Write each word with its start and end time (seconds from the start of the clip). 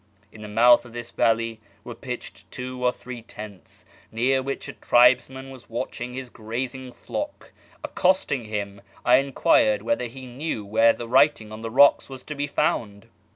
In 0.31 0.41
the 0.41 0.47
mouth 0.47 0.83
of 0.83 0.93
this 0.93 1.11
valley 1.11 1.59
were 1.83 1.93
pitched 1.93 2.49
two 2.49 2.83
or 2.83 2.91
three 2.91 3.21
tents, 3.21 3.85
near 4.11 4.41
which 4.41 4.67
a 4.67 4.73
tribesman 4.73 5.51
was 5.51 5.69
watching 5.69 6.15
his 6.15 6.31
grazing 6.31 6.91
flock. 6.91 7.51
Accosting 7.83 8.45
him, 8.45 8.81
I 9.05 9.17
enquired 9.17 9.83
whether 9.83 10.05
he 10.07 10.25
knew 10.25 10.65
where 10.65 10.93
the 10.93 11.07
writing 11.07 11.51
on 11.51 11.61
the 11.61 11.69
rocks 11.69 12.09
was 12.09 12.23
to 12.23 12.33
be 12.33 12.47
found. 12.47 13.09